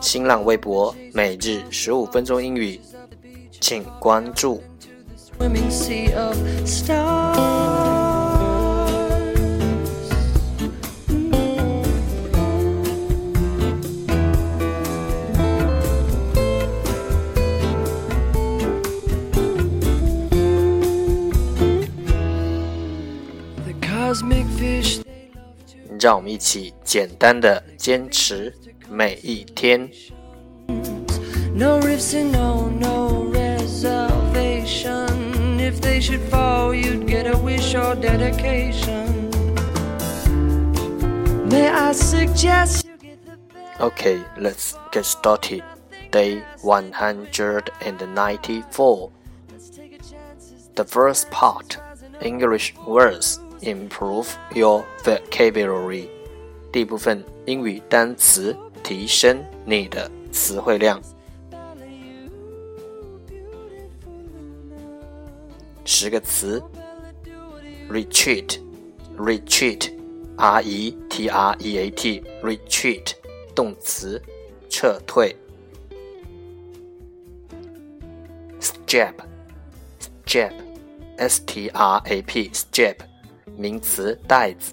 [0.00, 2.80] 新浪微博每日十五分钟英语，
[3.60, 4.62] 请关注。
[23.80, 25.00] Cosmic fish
[26.01, 28.53] 让我们一起简单的坚持
[28.89, 29.89] 每一天。
[31.53, 35.59] No riffs and no, no reservation.
[35.59, 39.31] If they should fall, you'd get a wish or dedication.
[41.49, 43.81] May I suggest you get the best?
[43.81, 45.63] Okay, let's get started.
[46.11, 49.11] Day 194.
[49.49, 50.69] Let's take a chance.
[50.75, 51.79] The first part
[52.21, 56.08] English words Improve your vocabulary.
[56.70, 61.00] 第一部分英语单词提升你的词汇量。
[65.84, 66.62] 十个词
[67.90, 73.14] ：retreat，retreat，r e t r e a t，retreat，
[73.54, 74.22] 动词，
[74.68, 75.36] 撤退。
[78.60, 82.96] strap，strap，s t r a p，strap，
[83.56, 84.72] 名词，袋子。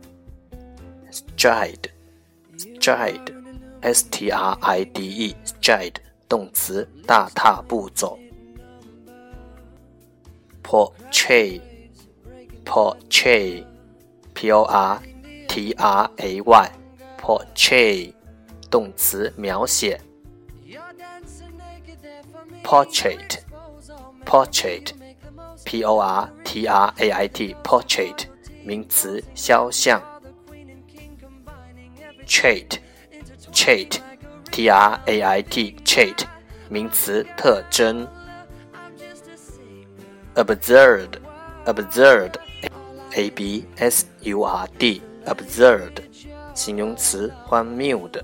[1.12, 5.96] stride，stride，s t r i d e，stride，
[6.28, 8.20] 动词，大踏步走。
[10.64, 11.60] portray
[12.64, 13.66] portray
[14.36, 15.02] p o r
[15.48, 16.72] t r a y
[17.20, 18.14] portray
[18.70, 20.00] 动词描写
[20.64, 22.62] You're dancing naked there for me.
[22.64, 23.40] portrait
[24.24, 24.94] portrait
[25.66, 28.28] p o r t r a i t portrait
[28.70, 30.00] 名词肖像
[32.28, 32.78] trait
[33.52, 33.98] trait
[34.52, 36.24] t r a i t trait
[36.70, 38.08] 名词特征
[40.36, 41.18] absurd
[41.66, 42.36] absurd
[43.16, 46.04] a b s u r d absurd
[46.54, 48.24] 形容词荒谬的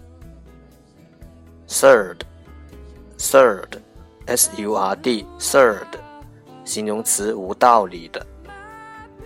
[1.67, 2.19] third
[3.17, 3.79] third
[4.27, 5.87] s u r d third
[6.63, 8.23] 形容词无道理的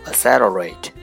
[0.06, 0.99] accelerate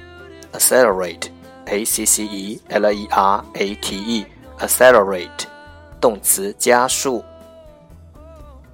[0.53, 1.29] accelerate
[1.65, 4.25] a c c e l e r a t e
[4.59, 5.45] accelerate
[5.99, 7.23] 动词加速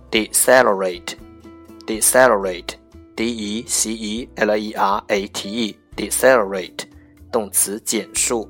[0.10, 1.16] decelerate
[1.86, 2.76] decelerate
[3.16, 6.86] d e c e l e r a t e decelerate
[7.32, 8.50] 动词减速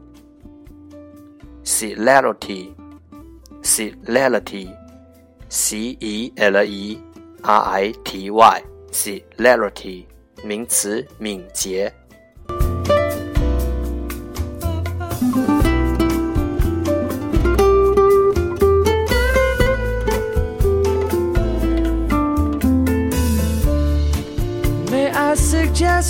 [1.63, 2.73] celerity
[3.63, 4.69] celerity
[5.50, 7.01] c e l e
[7.41, 10.06] r i t y celerity
[10.44, 11.94] 名词敏捷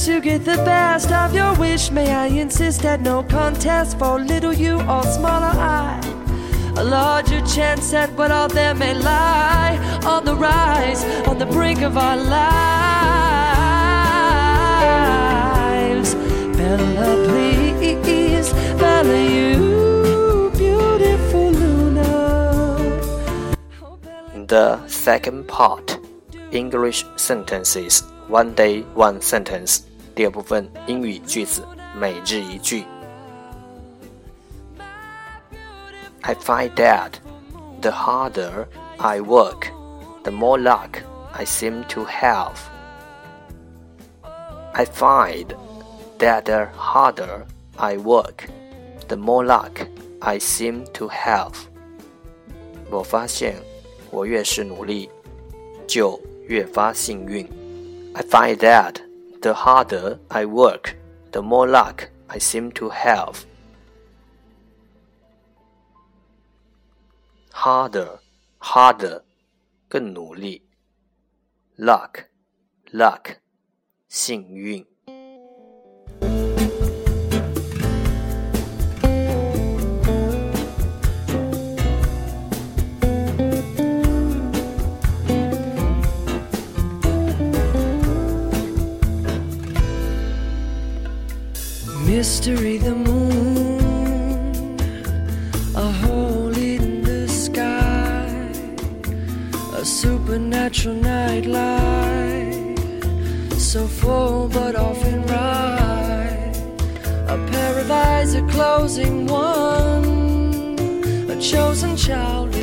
[0.07, 1.91] You get the best of your wish?
[1.91, 6.01] May I insist that no contest for little you or smaller I?
[6.77, 11.83] A larger chance at what all there may lie on the rise, on the brink
[11.83, 12.33] of our lives.
[16.57, 23.01] Bella, please, Bella, you beautiful Luna.
[23.83, 23.99] Oh,
[24.47, 25.99] The second part
[26.51, 31.66] English sentences one day one sentence 第二部分英语句子
[31.96, 32.86] 每日一句。
[36.22, 37.14] I find that
[37.82, 38.68] the harder
[38.98, 39.68] I work,
[40.24, 41.02] the more luck
[41.32, 42.56] I seem to have.
[44.74, 45.56] I find
[46.20, 47.46] that the harder
[47.78, 48.50] I work,
[49.08, 49.88] the more luck
[50.20, 51.54] I seem to have.
[52.90, 53.56] 我发现，
[54.12, 55.10] 我越是努力，
[55.88, 57.48] 就越发幸运。
[58.14, 58.96] I find that
[59.42, 60.96] the harder I work,
[61.32, 63.46] the more luck I seem to have.
[67.52, 68.20] Harder,
[68.60, 69.24] harder，
[69.88, 70.64] 更努力。
[71.78, 72.26] Luck,
[72.92, 73.38] luck，
[74.08, 74.86] 幸运。
[92.33, 94.81] Mystery, the moon,
[95.77, 98.25] a hole in the sky,
[99.77, 102.79] a supernatural nightlight,
[103.59, 106.55] so full but often right.
[107.29, 110.79] A pair of eyes, a closing one,
[111.29, 112.57] a chosen child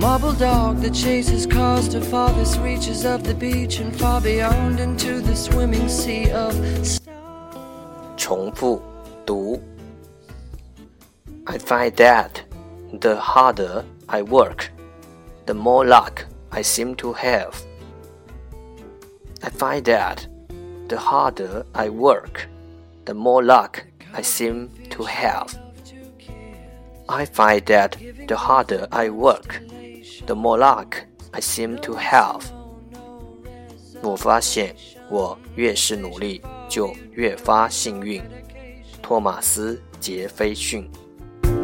[0.00, 5.20] marble dog that chases cars to farthest reaches of the beach and far beyond into
[5.20, 6.54] the swimming sea of
[6.84, 7.00] stars.
[8.16, 8.82] 重复
[9.24, 9.62] 读。
[11.44, 12.42] I find that
[13.00, 14.70] the harder I work,
[15.46, 17.54] the more luck I seem to have.
[19.42, 20.26] I find that
[20.88, 22.48] the harder I work,
[23.04, 25.54] the more luck I seem to have.
[27.08, 27.96] I find that
[28.26, 29.60] the harder I work,
[30.30, 30.96] the more luck
[31.32, 32.42] I seem to have.
[34.02, 34.74] 我发现
[35.10, 38.22] 我越是努力，就越发幸运。
[39.02, 40.90] 托马斯·杰斐逊。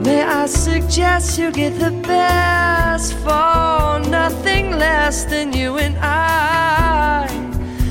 [0.03, 7.29] May I suggest you get the best for nothing less than you and I?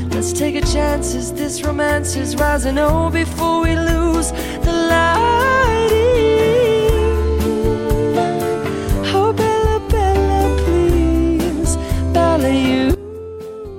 [0.09, 2.77] Let's take a chance as this romance is rising.
[2.77, 4.31] Oh, before we lose
[4.63, 5.54] the lighting.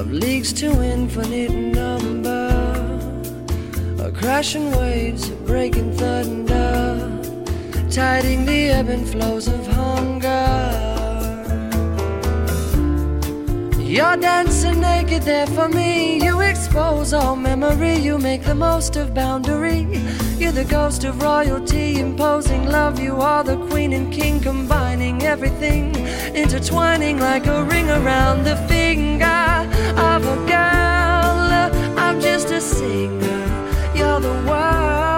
[0.00, 2.48] of leagues to infinite number,
[4.02, 6.64] a crashing waves, a breaking thunder,
[7.90, 10.46] tiding the ebb and flows of hunger.
[13.78, 14.69] You're dancing
[15.10, 16.22] like it there for me.
[16.22, 19.86] You expose all memory, you make the most of boundary.
[20.38, 23.00] You're the ghost of royalty, imposing love.
[23.00, 25.94] You are the queen and king, combining everything,
[26.34, 29.26] intertwining like a ring around the finger
[29.96, 31.98] of a girl.
[31.98, 33.42] I'm just a singer,
[33.96, 35.09] you're the world.